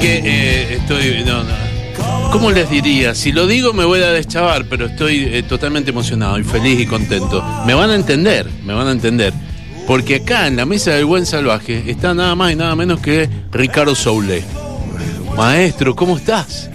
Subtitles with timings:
[0.00, 1.24] Que eh, estoy.
[1.24, 1.68] No, no.
[2.32, 3.14] ¿Cómo les diría?
[3.14, 6.86] Si lo digo me voy a deschavar, pero estoy eh, totalmente emocionado y feliz y
[6.86, 7.42] contento.
[7.66, 9.32] Me van a entender, me van a entender.
[9.86, 13.28] Porque acá en la mesa del buen salvaje está nada más y nada menos que
[13.50, 14.44] Ricardo Soule.
[15.36, 16.68] Maestro, ¿cómo estás?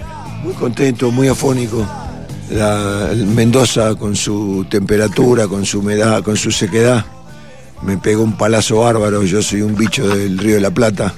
[0.43, 1.87] Muy contento, muy afónico.
[2.49, 7.05] La, Mendoza con su temperatura, con su humedad, con su sequedad.
[7.83, 11.13] Me pegó un palazo bárbaro, yo soy un bicho del Río de la Plata.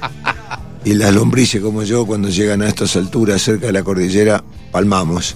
[0.86, 5.34] Y las lombrices como yo, cuando llegan a estas alturas cerca de la cordillera, palmamos.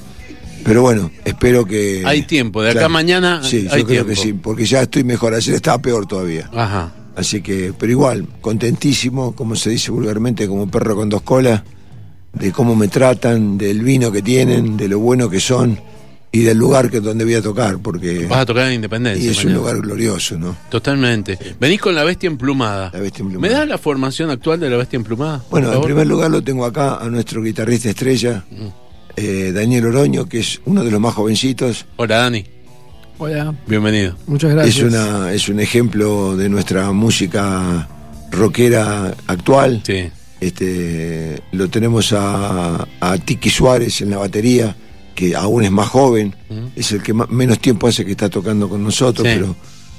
[0.62, 2.04] Pero bueno, espero que...
[2.06, 4.08] Hay tiempo, de acá a mañana Sí, yo creo tiempo.
[4.10, 5.34] que sí, porque ya estoy mejor.
[5.34, 6.48] Ayer estaba peor todavía.
[6.54, 6.92] Ajá.
[7.16, 11.64] Así que, pero igual, contentísimo, como se dice vulgarmente, como perro con dos colas,
[12.32, 15.80] de cómo me tratan, del vino que tienen, de lo bueno que son
[16.32, 19.24] y del lugar que donde voy a tocar, porque Vas a tocar en Independencia.
[19.24, 20.56] y es un lugar glorioso, ¿no?
[20.68, 21.36] Totalmente.
[21.58, 22.90] Venís con la bestia emplumada.
[22.92, 23.58] La bestia ¿Me emplumada.
[23.60, 25.42] das la formación actual de la bestia emplumada?
[25.50, 28.44] Bueno, en primer lugar lo tengo acá a nuestro guitarrista estrella,
[29.16, 31.84] eh, Daniel Oroño, que es uno de los más jovencitos.
[31.96, 32.44] Hola, Dani.
[33.18, 34.16] Hola, Bienvenido.
[34.26, 34.76] muchas gracias.
[34.78, 37.88] Es, una, es un ejemplo de nuestra música
[38.30, 39.82] rockera actual.
[39.84, 40.08] Sí.
[40.40, 44.74] Este, lo tenemos a, a Tiki Suárez en la batería,
[45.20, 46.34] que aún es más joven,
[46.74, 49.34] es el que ma- menos tiempo hace que está tocando con nosotros, Sí.
[49.36, 49.54] pero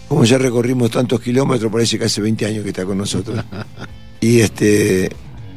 [0.07, 3.43] como ya recorrimos tantos kilómetros, parece que hace 20 años que está con nosotros.
[4.19, 5.09] y este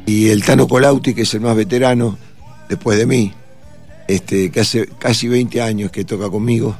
[0.05, 2.17] y el Tano Colauti, que es el más veterano,
[2.69, 3.33] después de mí,
[4.07, 6.77] este, que hace casi 20 años que toca conmigo.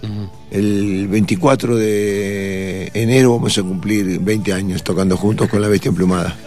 [0.51, 6.37] El 24 de enero vamos a cumplir 20 años tocando juntos con la bestia emplumada.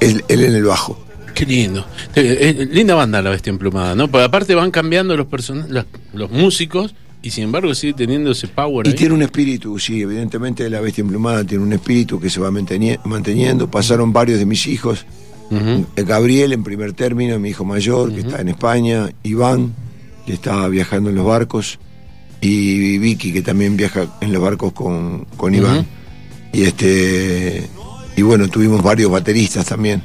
[0.00, 0.98] Él, él en el bajo.
[1.34, 1.86] Qué lindo.
[2.14, 4.08] Eh, eh, linda banda la bestia emplumada, ¿no?
[4.08, 5.26] Porque aparte van cambiando los
[5.68, 8.96] los, los músicos y sin embargo sigue teniendo ese power Y ahí.
[8.96, 12.98] tiene un espíritu, sí, evidentemente la bestia emplumada tiene un espíritu que se va manteni-
[13.04, 13.70] manteniendo.
[13.70, 15.06] Pasaron varios de mis hijos.
[15.50, 19.10] Eh, Gabriel en primer término, mi hijo mayor, que está en España.
[19.22, 19.74] Iván,
[20.26, 21.78] que está viajando en los barcos.
[22.40, 25.86] Y Vicky, que también viaja en los barcos con, con Iván.
[26.52, 27.68] Y este
[28.16, 30.02] y bueno, tuvimos varios bateristas también.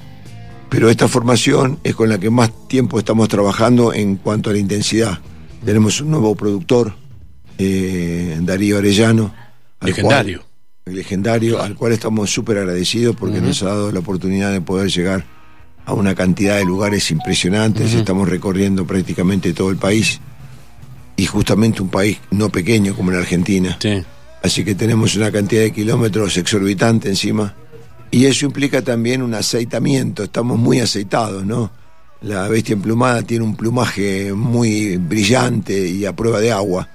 [0.69, 4.59] Pero esta formación es con la que más tiempo estamos trabajando en cuanto a la
[4.59, 5.19] intensidad.
[5.63, 6.94] Tenemos un nuevo productor,
[7.57, 9.33] eh, Darío Arellano.
[9.79, 10.39] al Legendario.
[10.39, 14.89] cual- legendario, al cual estamos súper agradecidos porque nos ha dado la oportunidad de poder
[14.89, 15.25] llegar
[15.85, 17.94] a una cantidad de lugares impresionantes.
[17.94, 20.19] Estamos recorriendo prácticamente todo el país.
[21.16, 23.77] Y justamente un país no pequeño como la Argentina.
[23.81, 24.01] Sí.
[24.44, 27.53] Así que tenemos una cantidad de kilómetros exorbitante encima.
[28.12, 30.23] Y eso implica también un aceitamiento.
[30.23, 31.72] Estamos muy aceitados, ¿no?
[32.22, 36.88] La bestia emplumada tiene un plumaje muy brillante y a prueba de agua.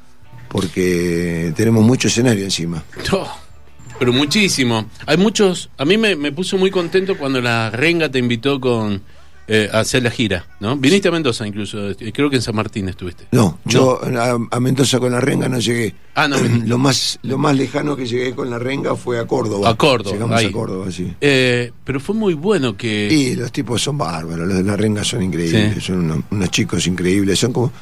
[0.48, 2.82] Porque tenemos mucho escenario encima.
[3.12, 3.28] Oh,
[3.98, 4.86] pero muchísimo.
[5.06, 5.70] Hay muchos.
[5.78, 9.02] A mí me, me puso muy contento cuando la Renga te invitó con
[9.48, 10.76] eh, a hacer la gira, ¿no?
[10.76, 11.90] Viniste a Mendoza incluso.
[11.90, 13.26] eh, Creo que en San Martín estuviste.
[13.32, 15.94] No, yo a, a Mendoza con la renga no llegué.
[16.14, 16.36] Ah, no.
[16.66, 19.68] lo más lo más lejano que llegué con la renga fue a Córdoba.
[19.70, 20.46] A Córdoba, Llegamos ahí.
[20.46, 21.12] a Córdoba, sí.
[21.20, 23.08] Eh, pero fue muy bueno que.
[23.12, 25.80] Y los tipos son bárbaros, los de la renga son increíbles, Sí.
[25.80, 27.72] son unos, unos chicos increíbles, son como,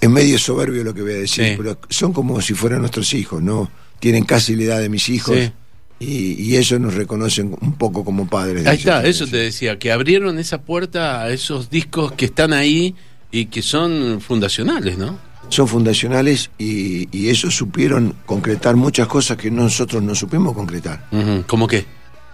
[0.00, 1.54] es medio soberbio lo que voy a decir, Sí.
[1.56, 3.70] pero son como si fueran nuestros hijos, ¿no?
[4.00, 5.52] Tienen casi la edad de mis hijos Sí.
[6.02, 8.64] Y, y ellos nos reconocen un poco como padres.
[8.64, 12.52] de Ahí está, eso te decía, que abrieron esa puerta a esos discos que están
[12.52, 12.94] ahí
[13.30, 15.18] y que son fundacionales, ¿no?
[15.48, 21.06] Son fundacionales y, y ellos supieron concretar muchas cosas que nosotros no supimos concretar.
[21.46, 21.84] ¿Cómo qué?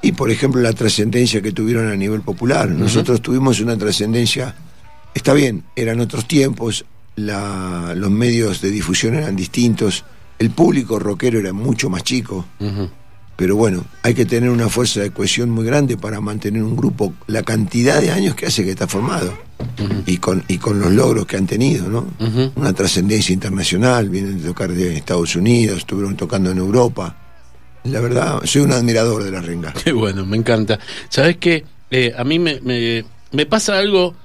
[0.03, 2.69] Y por ejemplo la trascendencia que tuvieron a nivel popular.
[2.69, 4.55] Nosotros tuvimos una trascendencia,
[5.15, 6.85] está bien, eran otros tiempos,
[7.17, 10.05] la- los medios de difusión eran distintos,
[10.39, 12.89] el público rockero era mucho más chico, Ujú.
[13.39, 17.15] Pero bueno, hay que tener una fuerza de cohesión muy grande para mantener un grupo,
[17.29, 19.33] la cantidad de años que hace que está formado
[20.07, 22.09] y, con, y con los logros que han tenido, ¿no?
[22.57, 27.17] Una trascendencia internacional, vienen de tocar de Estados Unidos, estuvieron tocando en Europa.
[27.85, 29.73] La verdad, soy un admirador de la renga.
[29.73, 30.81] Qué bueno, me encanta.
[31.09, 31.65] ¿Sabes qué?
[31.93, 34.17] Eh, a mí me, me, me pasa algo,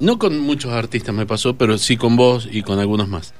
[0.00, 3.34] no con muchos artistas me pasó, pero sí con vos y con algunos más.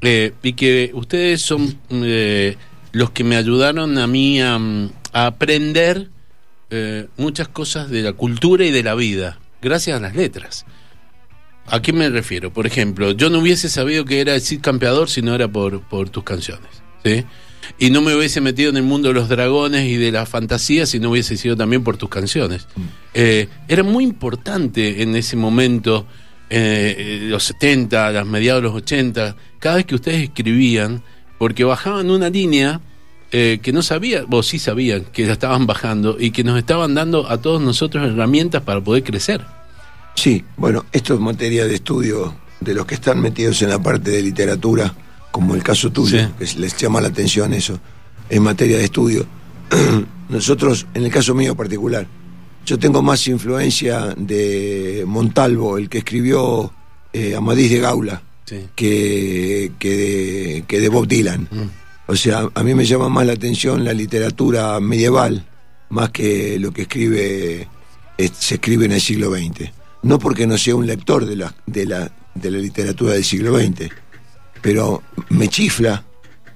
[0.00, 2.56] Eh, y que ustedes son eh,
[2.92, 6.08] los que me ayudaron a mí a, mm, a aprender
[6.70, 10.66] eh, muchas cosas de la cultura y de la vida, gracias a las letras.
[11.66, 12.52] ¿A qué me refiero?
[12.52, 15.82] Por ejemplo, yo no hubiese sabido que era el Cid Campeador si no era por,
[15.88, 16.68] por tus canciones.
[17.04, 17.24] ¿sí?
[17.78, 20.84] Y no me hubiese metido en el mundo de los dragones y de la fantasía
[20.84, 22.66] si no hubiese sido también por tus canciones.
[23.14, 26.06] Eh, era muy importante en ese momento,
[26.50, 31.02] eh, los 70, los mediados de los 80, cada vez que ustedes escribían,
[31.38, 32.80] porque bajaban una línea
[33.30, 36.94] eh, que no sabía, o sí sabían que la estaban bajando y que nos estaban
[36.94, 39.44] dando a todos nosotros herramientas para poder crecer.
[40.14, 44.10] Sí, bueno, esto es materia de estudio de los que están metidos en la parte
[44.10, 44.92] de literatura,
[45.30, 46.26] como el caso tuyo, Sí.
[46.38, 47.78] que les llama la atención eso,
[48.28, 49.26] es materia de estudio.
[50.28, 52.06] Nosotros, en el caso mío particular,
[52.66, 56.72] yo tengo más influencia de Montalvo, el que escribió
[57.12, 58.68] eh, Amadís de Gaula, Sí.
[58.74, 61.48] que, que, de, que de Bob Dylan.
[62.06, 65.44] O sea, a mí me llama más la atención la literatura medieval,
[65.90, 67.68] más que lo que escribe
[68.18, 69.70] eh, se escribe en el siglo XX.
[70.02, 73.58] No porque no sea un lector de la, de la, de la literatura del siglo
[73.58, 73.90] XX,
[74.60, 76.04] pero me chifla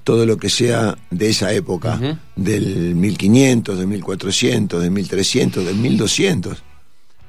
[0.03, 6.63] todo lo que sea de esa época, del 1500, del 1400, del 1300, del 1200.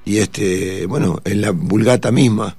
[0.04, 2.56] Y este, bueno, en la Vulgata misma,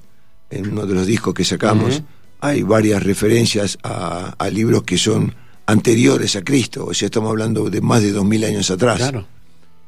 [0.50, 2.02] en uno de los discos que sacamos,
[2.40, 5.34] hay varias referencias a, a libros que son
[5.66, 8.98] anteriores a Cristo, o sea, estamos hablando de más de dos mil años atrás.
[8.98, 9.26] Claro.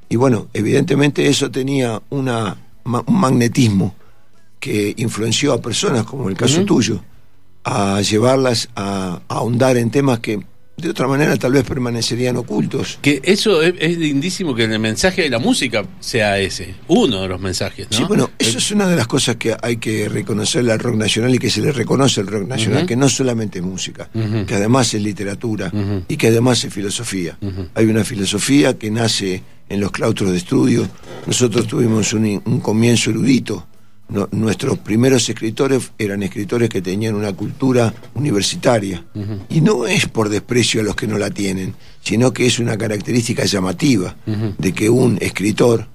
[0.08, 3.94] Y bueno, evidentemente eso tenía una, un magnetismo
[4.58, 7.00] que influenció a personas, como el caso tuyo,
[7.64, 10.40] a llevarlas a, a ahondar en temas que
[10.80, 12.98] de otra manera tal vez permanecerían ocultos.
[13.02, 17.28] Que eso es, es lindísimo que el mensaje de la música sea ese, uno de
[17.28, 17.96] los mensajes, ¿no?
[17.96, 21.34] Sí, bueno, eso es una de las cosas que hay que reconocerle al rock nacional
[21.34, 24.08] y que se le reconoce al rock nacional, que no solamente es música,
[24.46, 25.72] que además es literatura
[26.08, 27.38] y que además es filosofía.
[27.75, 30.88] Hay una filosofía que nace en los claustros de estudio.
[31.26, 33.66] Nosotros tuvimos un, un comienzo erudito.
[34.10, 39.05] No- nuestros primeros escritores eran escritores que tenían una cultura universitaria.
[39.50, 42.76] Y no es por desprecio a los que no la tienen, sino que es una
[42.78, 44.16] característica llamativa
[44.58, 45.87] de que un escritor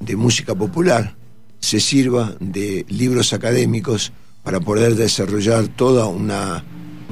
[0.00, 1.14] de música popular
[1.60, 6.64] se sirva de libros académicos para poder desarrollar toda una,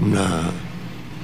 [0.03, 0.51] una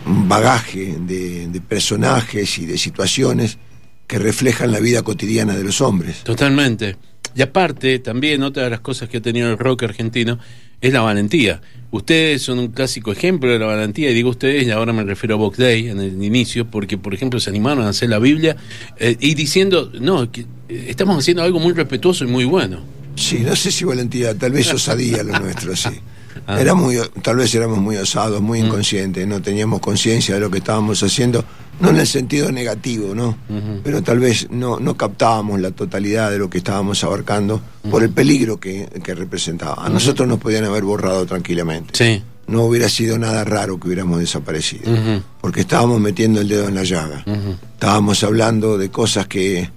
[0.06, 3.58] un bagaje de, de personajes y de situaciones
[4.06, 6.22] que reflejan la vida cotidiana de los hombres.
[6.22, 6.96] Totalmente.
[7.36, 10.38] Y aparte, también otra de las cosas que ha tenido el rock argentino
[10.80, 11.60] es la valentía.
[11.90, 15.34] Ustedes son un clásico ejemplo de la valentía, y digo ustedes, y ahora me refiero
[15.34, 18.56] a Box Day en el inicio, porque, por ejemplo, se animaron a hacer la Biblia
[18.98, 22.80] eh, y diciendo, no, que eh, estamos haciendo algo muy respetuoso y muy bueno.
[23.16, 25.90] Sí, no sé si valentía, tal vez osadía lo nuestro, sí.
[26.46, 26.60] Ah.
[26.60, 30.58] Era muy, tal vez éramos muy osados, muy inconscientes, no teníamos conciencia de lo que
[30.58, 31.44] estábamos haciendo,
[31.80, 33.36] no en el sentido negativo, ¿no?
[33.84, 37.60] Pero tal vez no, no captábamos la totalidad de lo que estábamos abarcando
[37.90, 39.84] por el peligro que, que representaba.
[39.84, 41.90] A nosotros nos podían haber borrado tranquilamente.
[41.94, 42.22] Sí.
[42.46, 44.84] No hubiera sido nada raro que hubiéramos desaparecido,
[45.40, 47.24] porque estábamos metiendo el dedo en la llaga.
[47.74, 49.68] Estábamos hablando de cosas que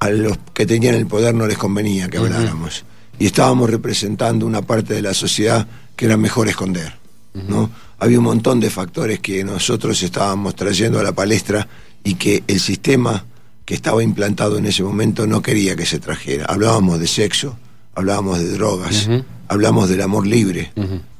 [0.00, 2.84] a los que tenían el poder no les convenía que habláramos.
[3.18, 6.94] Y estábamos representando una parte de la sociedad que era mejor esconder.
[7.34, 7.70] ¿no?
[7.98, 11.68] Había un montón de factores que nosotros estábamos trayendo a la palestra
[12.02, 13.24] y que el sistema
[13.64, 16.46] que estaba implantado en ese momento no quería que se trajera.
[16.46, 17.56] Hablábamos de sexo,
[17.94, 19.22] hablábamos de drogas, Ujú.
[19.48, 20.72] hablamos del amor libre.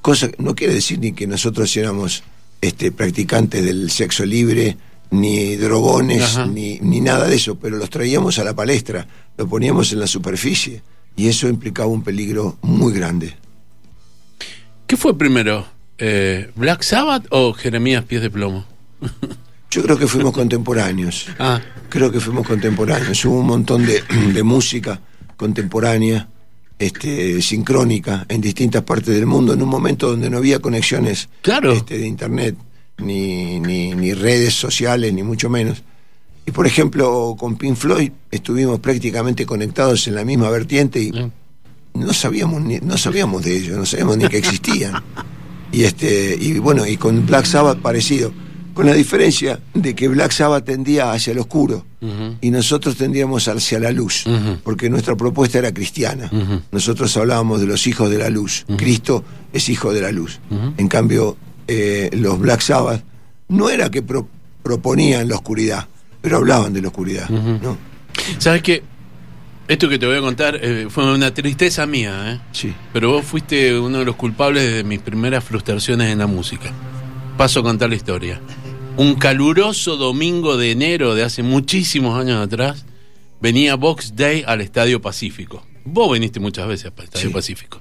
[0.03, 2.23] Cosa que no quiere decir ni que nosotros éramos
[2.61, 4.77] este, practicantes del sexo libre,
[5.13, 9.07] ni drogones, ni, ni nada de eso, pero los traíamos a la palestra,
[9.37, 10.83] lo poníamos en la superficie
[11.17, 13.35] y eso implicaba un peligro muy grande.
[14.91, 15.65] ¿Qué fue primero?
[15.99, 18.65] Eh, ¿Black Sabbath o Jeremías Pies de Plomo?
[19.71, 24.03] Yo creo que fuimos contemporáneos, Ah, creo que fuimos contemporáneos, hubo un montón de,
[24.35, 25.01] de música
[25.37, 26.27] contemporánea,
[26.77, 31.71] este, sincrónica, en distintas partes del mundo, en un momento donde no había conexiones Claro.
[31.71, 32.57] este, de internet,
[32.99, 35.85] ni, ni, ni redes sociales, ni mucho menos.
[36.47, 41.13] Y por ejemplo, con Pink Floyd estuvimos prácticamente conectados en la misma vertiente y.
[42.01, 44.95] no sabíamos ni, no sabíamos de ellos, no sabíamos ni que existían.
[45.73, 48.33] Y este, y bueno, y con Black Sabbath parecido,
[48.75, 51.85] con la diferencia de que Black Sabbath tendía hacia el oscuro
[52.41, 54.25] y nosotros tendríamos hacia la luz,
[54.65, 56.31] porque nuestra propuesta era cristiana.
[56.73, 58.65] Nosotros hablábamos de los hijos de la luz.
[58.77, 60.41] Cristo es hijo de la luz.
[60.79, 61.37] En cambio,
[61.69, 63.05] eh, los Black Sabbath
[63.49, 64.27] no era que pro-
[64.63, 65.87] proponían la oscuridad,
[66.21, 67.29] pero hablaban de la oscuridad.
[68.39, 68.83] ¿Sabes qué?
[69.71, 72.41] Esto que te voy a contar eh, fue una tristeza mía, ¿eh?
[72.51, 72.75] Sí.
[72.93, 76.73] Pero vos fuiste uno de los culpables de mis primeras frustraciones en la música.
[77.37, 78.41] Paso a contar la historia.
[78.97, 82.85] Un caluroso domingo de enero de hace muchísimos años atrás,
[83.41, 85.65] venía Box Day al Estadio Pacífico.
[85.85, 87.33] Vos viniste muchas veces al Estadio Sí.
[87.33, 87.81] Pacífico.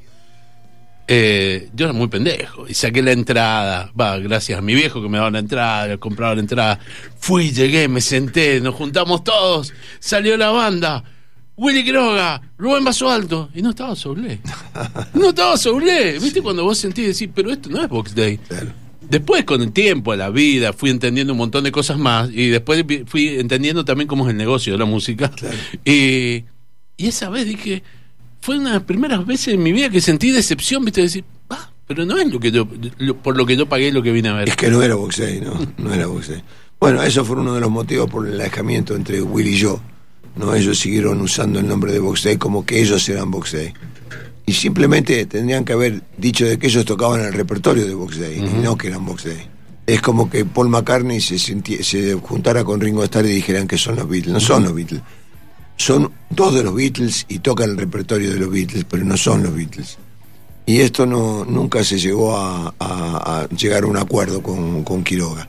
[1.08, 3.91] Eh, yo era muy pendejo y saqué la entrada.
[4.00, 6.79] Va, gracias a mi viejo que me daba la entrada, compraba la entrada.
[7.17, 9.74] Fui, llegué, me senté, nos juntamos todos.
[10.00, 11.03] Salió la banda.
[11.61, 13.49] Willy Quiroga, Rubén Vaso Alto.
[13.53, 14.39] Y no estaba Soulé.
[15.13, 16.17] No estaba Soulé.
[16.19, 18.37] ¿Viste cuando vos sentís decir, pero esto no es Box Day?
[18.37, 18.67] Claro.
[19.09, 22.85] Después, con el tiempo, la vida, fui entendiendo un montón de cosas más y después
[23.07, 25.29] fui entendiendo también cómo es el negocio de la música.
[25.31, 25.57] Claro.
[25.83, 26.45] Y,
[26.95, 27.81] y esa vez dije,
[28.39, 31.71] fue una de las primeras veces en mi vida que sentí decepción, viste, decir, ah,
[31.87, 32.67] pero no es lo que yo,
[32.99, 34.49] lo- por lo que yo pagué lo que vine a ver.
[34.49, 36.41] Es que no era boxeo, no, no era boxeo.
[36.79, 39.81] Bueno, eso fue uno de los motivos por el alejamiento entre Will y yo.
[40.36, 43.74] No, ellos siguieron usando el nombre de Box Day como que ellos eran Box Day.
[44.45, 48.38] Y simplemente tendrían que haber dicho de que ellos tocaban el repertorio de Box Day
[48.39, 49.48] y no que eran Box Day.
[49.86, 53.77] Es como que Paul McCartney se, senti- se juntara con Ringo Starr y dijeran que
[53.77, 54.33] son los Beatles.
[54.33, 55.01] No son los Beatles.
[55.77, 59.43] Son dos de los Beatles y tocan el repertorio de los Beatles, pero no son
[59.43, 59.98] los Beatles.
[60.65, 65.03] Y esto no, nunca se llegó a, a- a llegar a un acuerdo con, con
[65.03, 65.48] Quiroga.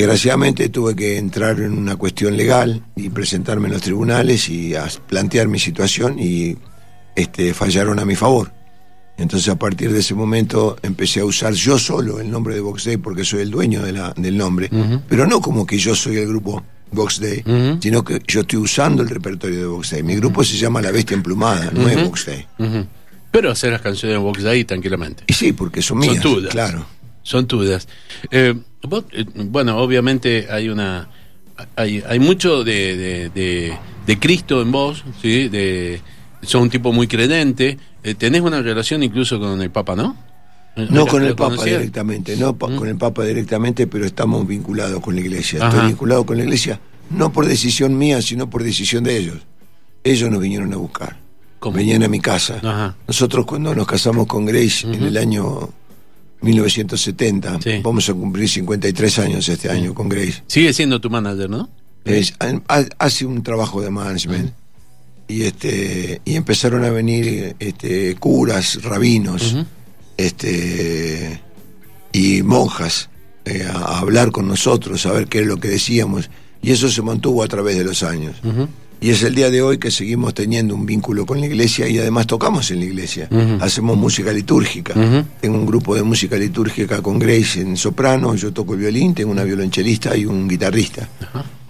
[0.00, 4.86] Desgraciadamente tuve que entrar en una cuestión legal y presentarme en los tribunales y a
[5.08, 6.54] plantear mi situación y
[7.14, 8.52] este, fallaron a mi favor.
[9.16, 12.84] Entonces a partir de ese momento empecé a usar yo solo el nombre de Box
[12.84, 14.68] Day porque soy el dueño de la- del nombre,
[15.08, 16.62] pero no como que yo soy el grupo
[16.92, 17.42] Box Day,
[17.80, 20.02] sino que yo estoy usando el repertorio de Box Day.
[20.02, 22.46] Mi grupo se llama La Bestia Emplumada, no es Box Day.
[23.30, 25.24] Pero hacer las canciones de Box Day tranquilamente.
[25.26, 26.50] Y sí, porque son Son mías, tuyas.
[26.52, 26.84] claro.
[27.22, 27.88] Son tuyas.
[28.30, 28.54] Eh,
[28.88, 31.08] vos, eh, bueno, obviamente hay una.
[31.74, 35.48] Hay, hay mucho de, de, de- de Cristo en vos, ¿sí?
[35.48, 36.00] De,
[36.42, 37.78] sos un tipo muy credente.
[38.04, 40.16] Eh, tenés una relación incluso con el Papa, ¿no?
[40.76, 41.78] No ¿Lo con el Papa conocías?
[41.78, 45.58] directamente, no pa- con el Papa directamente, pero estamos vinculados con la Iglesia.
[45.60, 45.68] Ajá.
[45.74, 46.78] Estoy vinculado con la Iglesia,
[47.10, 49.38] no por decisión mía, sino por decisión de ellos.
[50.04, 51.16] Ellos nos vinieron a buscar.
[51.58, 51.78] ¿Cómo?
[51.78, 52.58] Venían a mi casa.
[52.62, 52.94] Ajá.
[53.08, 55.70] Nosotros cuando nos casamos con Grace en el año
[56.42, 57.80] 1970, Sí.
[57.82, 60.42] vamos a cumplir 53 años este año con Grace.
[60.46, 61.68] Sigue siendo tu manager, ¿no?
[62.04, 64.52] Es- ha- hace un trabajo de management
[65.28, 69.56] y este y empezaron a venir este curas rabinos
[70.16, 71.40] este
[72.12, 73.10] y monjas
[73.44, 76.30] eh, a, hablar con nosotros a ver qué es lo que decíamos
[76.62, 78.68] y eso se mantuvo a través de los años Ujú.
[79.00, 81.98] Y es el día de hoy que seguimos teniendo un vínculo con la iglesia y
[81.98, 83.28] además tocamos en la iglesia
[83.60, 85.24] hacemos música litúrgica Ujú.
[85.40, 89.30] tengo un grupo de música litúrgica con Grace en soprano yo toco el violín tengo
[89.30, 91.08] una violonchelista y un guitarrista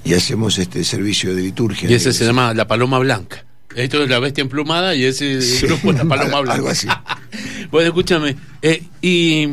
[0.05, 1.91] y hacemos este servicio de liturgia.
[1.91, 3.45] Y ese se llama La Paloma Blanca.
[3.75, 6.53] Esto es la bestia emplumada y ese Sí, grupo es La Paloma Blanca.
[6.55, 6.87] algo así.
[7.73, 8.37] bueno, escúchame.
[8.63, 9.49] eh, y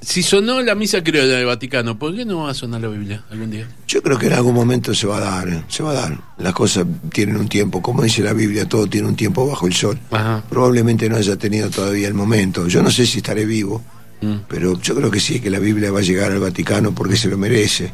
[0.00, 3.22] si sonó la misa criolla del Vaticano, ¿por qué no va a sonar la Biblia
[3.30, 3.68] algún día?
[3.86, 6.18] Yo creo que en algún momento se va a dar, eh, se va a dar.
[6.38, 9.74] Las cosas tienen un tiempo, como dice la Biblia, todo tiene un tiempo bajo el
[9.74, 9.98] sol.
[10.10, 10.42] Ajá.
[10.48, 12.66] Probablemente no haya tenido todavía el momento.
[12.66, 13.82] Yo no sé si estaré vivo,
[14.22, 14.40] Mm.
[14.48, 17.28] pero yo creo que sí, que la Biblia va a llegar al Vaticano porque se
[17.28, 17.90] lo merece,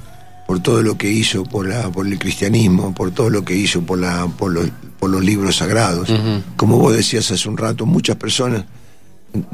[0.49, 3.83] por todo lo que hizo por, la, por el cristianismo, por todo lo que hizo
[3.83, 6.09] por, la, por, los, por los libros sagrados.
[6.57, 8.65] Como vos decías hace un rato, muchas personas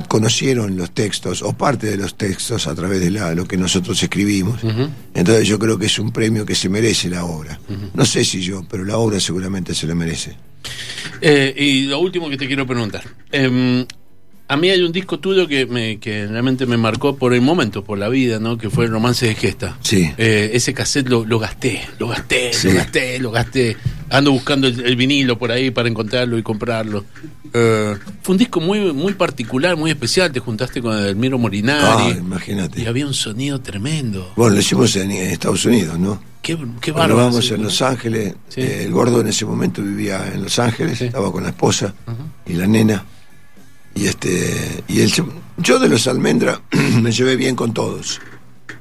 [0.08, 4.02] conocieron los textos o parte de los textos a través de la, lo que nosotros
[4.02, 4.60] escribimos.
[5.14, 7.58] Entonces yo creo que es un premio que se merece la obra.
[7.94, 10.36] No sé si yo, pero la obra seguramente se lo merece.
[11.20, 13.02] Eh, y lo último que te quiero preguntar.
[13.30, 13.84] Em,
[14.48, 17.82] a mí hay un disco tuyo que, me, que realmente me marcó por el momento,
[17.84, 18.58] por la vida, ¿no?
[18.58, 19.78] Que fue el romance de Gesta.
[19.82, 20.10] Sí.
[20.18, 22.68] Eh, ese cassette lo, lo gasté, lo gasté, Sí.
[22.68, 23.76] lo gasté, lo gasté.
[24.12, 27.04] Ando buscando el, el vinilo por ahí para encontrarlo y comprarlo.
[27.54, 30.30] Eh, fue un disco muy, muy particular, muy especial.
[30.30, 32.14] Te juntaste con Elmiro Ah, Morinari.
[32.14, 32.86] y imagínate.
[32.86, 34.32] había un sonido tremendo.
[34.36, 36.22] Bueno, lo hicimos en, en Estados Unidos, ¿no?
[36.42, 37.16] Qué, qué bárbaro.
[37.16, 37.62] vamos sí, en.
[37.62, 38.60] Los Ángeles, Sí.
[38.60, 41.04] eh, el gordo en ese momento vivía en Los Ángeles, Sí.
[41.06, 41.94] estaba con la esposa
[42.46, 43.04] y la nena.
[43.94, 45.24] Y este y se-
[45.58, 46.60] yo de los Almendra
[47.02, 48.20] me llevé bien con todos.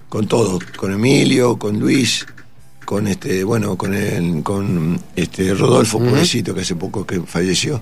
[0.09, 2.25] Con todos, con Emilio, con Luis,
[2.91, 7.79] con este, bueno, con el, con este Rodolfo pobrecito que hace poco que falleció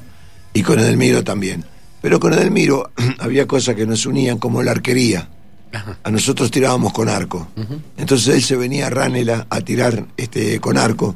[0.54, 1.66] y con Edelmiro también.
[2.00, 5.28] Pero con Edelmiro había cosas que nos unían como la arquería.
[5.74, 5.98] Ajá.
[6.04, 7.48] A nosotros tirábamos con arco.
[7.98, 11.16] Entonces él se venía a Ranela a tirar este con arco.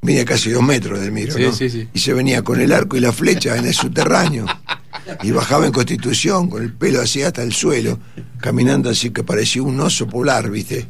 [0.00, 1.52] Mide casi dos metros del miro, Sí, ¿no?
[1.52, 1.88] sí, sí.
[1.92, 4.46] Y se venía con el arco y la flecha en el subterráneo.
[5.22, 8.00] Y bajaba en Constitución con el pelo así hasta el suelo,
[8.40, 10.88] caminando así que parecía un oso polar, ¿viste?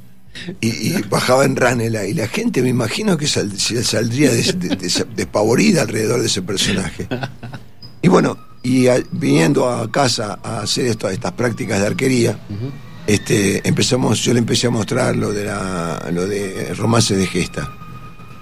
[0.60, 2.06] Y, y bajaba en Ranela.
[2.06, 6.42] Y la gente me imagino que sal- saldría des- de- des- despavorida alrededor de ese
[6.42, 7.06] personaje.
[8.02, 12.38] Y bueno, y a- viniendo a casa a hacer esto, estas prácticas de arquería,
[13.06, 17.72] este, empezamos, yo le empecé a mostrar lo de la, lo de romance de gesta.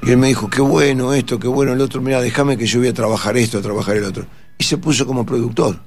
[0.03, 2.79] Y él me dijo, qué bueno esto, qué bueno el otro, mira, déjame que yo
[2.79, 4.27] voy a trabajar esto, a trabajar el otro.
[4.59, 5.81] Y se puso como productor,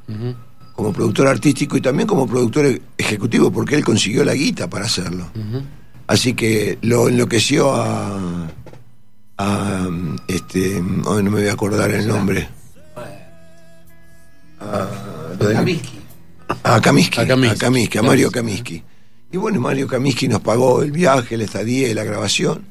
[0.75, 5.27] como productor artístico y también como productor ejecutivo, porque él consiguió la guita para hacerlo.
[6.07, 8.47] Así que lo enloqueció a,
[9.37, 9.87] a
[10.27, 12.47] este, hoy no me voy a acordar el nombre.
[14.59, 14.87] A,
[15.37, 15.99] de- a Kaminsky,
[16.63, 17.59] A a Kaminsky.
[17.59, 18.83] Kaminsky, a Mario Kaminsky.
[19.31, 22.65] Y bueno, Mario Kaminsky nos pagó el viaje, la estadía y la grabación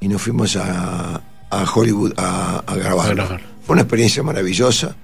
[0.00, 3.10] y nos fuimos a, a Hollywood a, a grabar.
[3.10, 3.40] A grabar.
[3.64, 4.96] Fue una experiencia maravillosa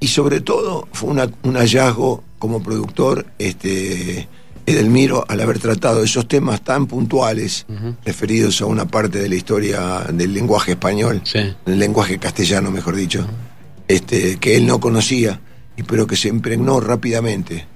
[0.00, 4.26] y sobre todo fue una- un hallazgo como productor este
[4.66, 7.66] Edelmiro al haber tratado esos temas tan puntuales
[8.04, 11.40] referidos a una parte de la historia del lenguaje español, Sí.
[11.66, 13.26] del lenguaje castellano, mejor dicho,
[13.88, 15.40] este, que él no conocía,
[15.76, 17.66] y pero que se impregnó rápidamente.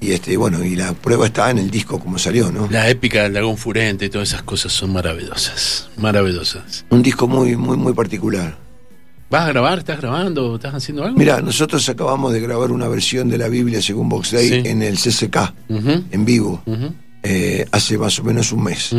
[0.00, 2.68] Y este, bueno, y la prueba está en el disco como salió, ¿no?
[2.70, 5.90] La épica del dragón furente y todas esas cosas son maravillosas.
[5.98, 6.86] Maravillosas.
[6.88, 8.56] Un disco muy, muy, muy particular.
[9.30, 9.78] ¿Vas a grabar?
[9.78, 10.56] ¿Estás grabando?
[10.56, 11.16] ¿Estás haciendo algo?
[11.16, 14.62] Mira, nosotros acabamos de grabar una versión de la Biblia según Box Day Sí.
[14.68, 16.62] en el CCK, en vivo,
[17.22, 18.90] eh, hace más o menos un mes.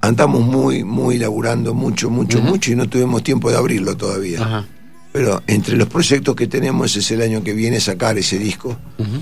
[0.00, 4.40] Andamos muy, muy laburando mucho, mucho, mucho y no tuvimos tiempo de abrirlo todavía.
[4.42, 4.64] Ajá.
[5.12, 8.76] Pero entre los proyectos que tenemos es el año que viene sacar ese disco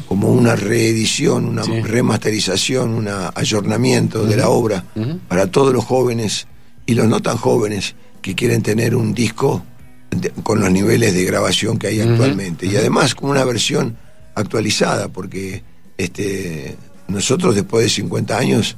[0.09, 1.81] como una reedición, una Sí.
[1.83, 4.85] remasterización, un ayornamiento de la obra
[5.29, 6.47] para todos los jóvenes
[6.85, 9.65] y los no tan jóvenes que quieren tener un disco
[10.13, 12.67] de- con los niveles de grabación que hay actualmente.
[12.67, 13.97] Y además como una versión
[14.35, 15.63] actualizada, porque
[15.99, 16.77] este,
[17.09, 18.77] nosotros después de 50 años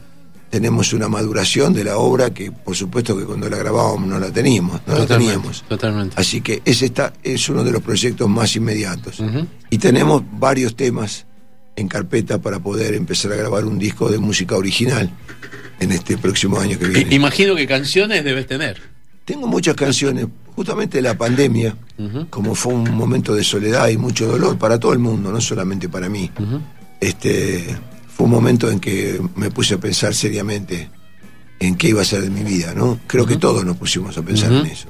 [0.51, 4.31] tenemos una maduración de la obra que por supuesto que cuando la grabábamos no la
[4.31, 5.65] teníamos, no la teníamos.
[5.69, 6.15] Totalmente.
[6.19, 9.21] Así que ese está, es uno de los proyectos más inmediatos.
[9.71, 11.27] Y tenemos varios temas
[11.77, 15.11] en carpeta para poder empezar a grabar un disco de música original
[15.81, 17.13] en este próximo año que viene.
[17.17, 18.81] Imagino que canciones debes tener.
[19.25, 21.75] Tengo muchas canciones, justamente la pandemia,
[22.29, 25.89] como fue un momento de soledad y mucho dolor para todo el mundo, no solamente
[25.89, 26.31] para mí.
[27.01, 27.65] Este
[28.15, 30.91] fue un momento en que me puse a pensar seriamente
[31.59, 33.01] en qué iba a ser de mi vida, ¿no?
[33.07, 34.89] Creo que todos nos pusimos a pensar en eso.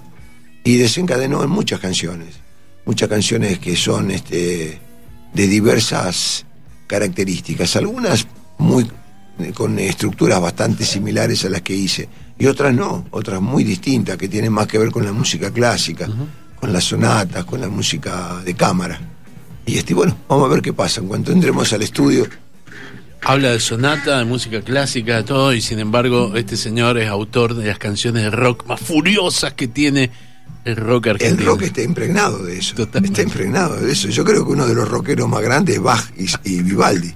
[0.65, 2.35] Y desencadenó en muchas canciones,
[2.87, 4.81] muchas canciones que son este
[5.33, 6.45] de diversas
[6.89, 8.27] características, algunas
[8.59, 8.91] muy
[9.55, 14.29] con estructuras bastante similares a las que hice y otras no, otras muy distintas que
[14.29, 16.09] tienen más que ver con la música clásica,
[16.59, 19.01] con las sonatas, con la música de cámara.
[19.67, 21.01] Y este, bueno, vamos a ver qué pasa.
[21.01, 22.27] En cuanto entremos al estudio,
[23.27, 27.55] Habla de sonata, de música clásica, de todo, y sin embargo, este señor es autor
[27.55, 30.11] de las canciones de rock más furiosas que tiene
[30.67, 31.51] el rock el argentino.
[31.51, 32.75] rock está impregnado de eso.
[32.75, 33.23] Totalmente.
[33.23, 34.09] Está impregnado de eso.
[34.11, 37.15] Yo creo que uno de los rockeros más grandes es Bach y, y Vivaldi.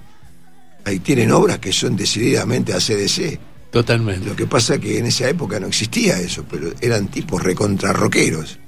[0.87, 3.38] Ahí tienen obras que son decididamente ACDC.
[3.70, 4.26] Totalmente.
[4.26, 7.92] Lo que pasa es que en esa época no existía eso, pero eran tipos recontra
[7.92, 8.59] rockeros.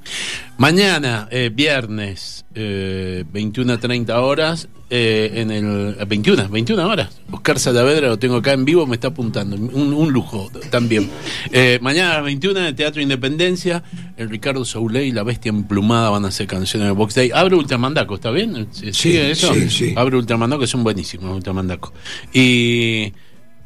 [0.58, 5.96] Mañana, eh, viernes, eh, 21 a 30 horas, eh, en el.
[5.98, 7.18] eh, 21, 21 horas.
[7.30, 9.56] Oscar Salavedra lo tengo acá en vivo, me está apuntando.
[9.56, 11.08] Un, un lujo también.
[11.50, 13.82] Eh, mañana a las 21 en el Teatro Independencia,
[14.18, 17.30] el Ricardo Soule y la Bestia Emplumada van a hacer canciones de Box Day.
[17.32, 18.68] Abre Ultramandaco, ¿está bien?
[18.72, 19.54] ¿Sigue Sí, eso?
[19.54, 19.94] sí, sí.
[19.96, 21.94] Abre Ultramandaco, son buenísimos Ultramandaco.
[22.34, 23.14] Y.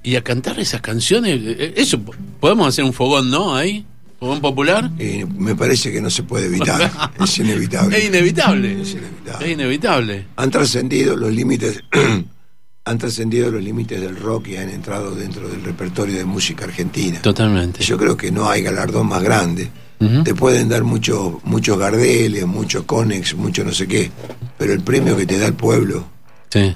[0.04, 1.98] Y a cantar esas canciones, eh, eso,
[2.38, 3.56] podemos hacer un fogón, ¿no?
[3.56, 3.84] Ahí,
[4.20, 4.90] fogón popular.
[4.98, 6.92] Y me parece que no se puede evitar.
[7.20, 7.98] es inevitable.
[7.98, 8.82] Es inevitable.
[8.82, 9.46] Es inevitable.
[9.46, 10.26] Es inevitable.
[10.36, 11.82] Han trascendido los límites.
[12.84, 17.22] han trascendido los límites del rock y han entrado dentro del repertorio de música argentina.
[17.22, 17.82] Totalmente.
[17.82, 19.70] Yo creo que no hay galardón más grande.
[20.22, 24.10] Te pueden dar muchos muchos Gardeles, muchos Conex, mucho no sé qué,
[24.58, 26.04] pero el premio que te da el pueblo,
[26.50, 26.74] Sí.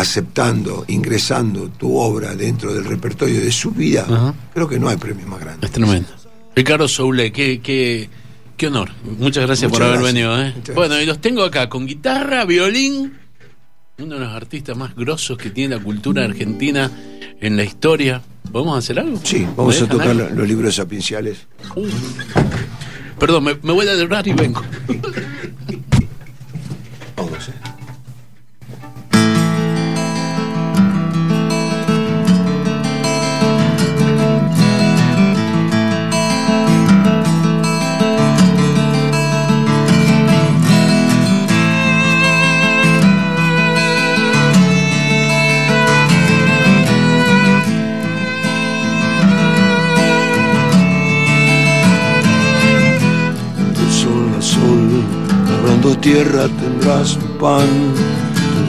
[0.00, 4.34] Aceptando, ingresando tu obra dentro del repertorio de su vida, Ajá.
[4.54, 5.66] creo que no hay premio más grande.
[5.66, 6.08] Es tremendo.
[6.54, 8.08] Ricardo Soule, qué, qué,
[8.56, 8.90] qué honor.
[9.18, 10.14] Muchas gracias Muchas por haber gracias.
[10.14, 10.42] venido.
[10.42, 10.54] ¿eh?
[10.74, 13.14] Bueno, y los tengo acá con guitarra, violín.
[13.98, 16.90] Uno de los artistas más grosos que tiene la cultura argentina
[17.40, 18.22] en la historia.
[18.52, 19.20] ¿Podemos hacer algo?
[19.24, 20.28] Sí, ¿Me vamos a tocar algo?
[20.30, 21.46] los libros sapienciales.
[21.74, 21.86] Uh.
[23.18, 24.62] Perdón, me, me voy a adorar y vengo.
[56.00, 57.68] tierra tendrás pan.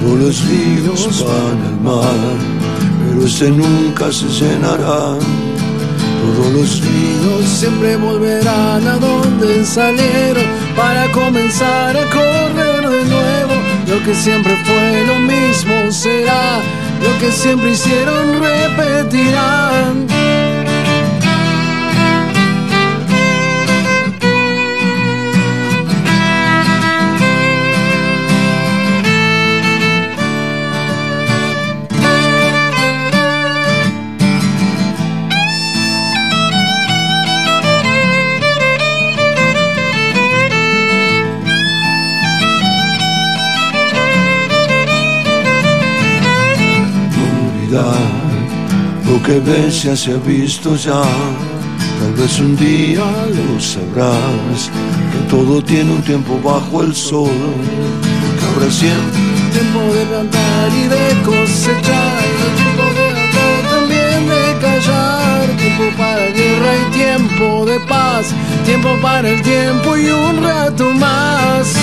[0.01, 2.37] Todos los ríos van al mar,
[3.03, 5.17] pero ese nunca se llenará.
[6.21, 10.43] Todos los niños siempre volverán a donde salieron
[10.75, 13.53] para comenzar a correr de nuevo.
[13.87, 16.59] Lo que siempre fue lo mismo será,
[17.01, 20.07] lo que siempre hicieron repetirán.
[47.71, 51.03] Lo que ves ya se ha visto ya,
[51.99, 54.71] tal vez un día lo sabrás.
[55.11, 57.29] Que todo tiene un tiempo bajo el sol,
[58.39, 59.19] que habrá siempre
[59.51, 62.23] tiempo de plantar y de cosechar,
[62.57, 68.33] tiempo de hablar, también de callar, tiempo para guerra y tiempo de paz,
[68.65, 71.75] tiempo para el tiempo y un rato más.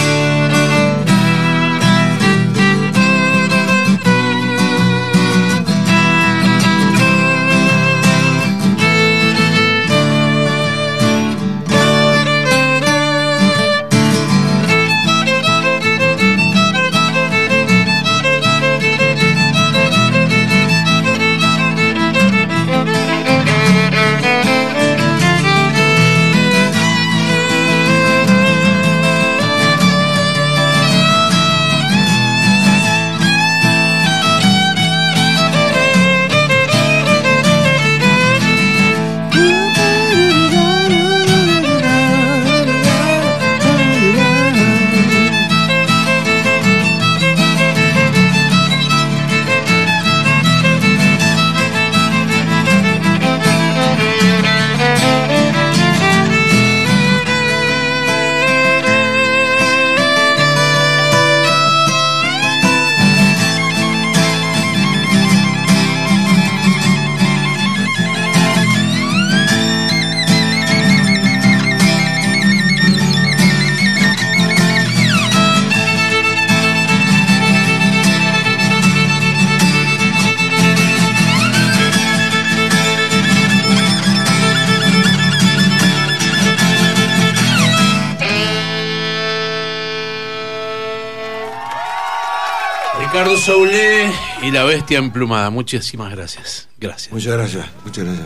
[94.76, 95.48] Bestia emplumada.
[95.50, 96.68] Muchísimas gracias.
[96.78, 97.12] Gracias.
[97.12, 98.24] Muchas gracias, muchas gracias.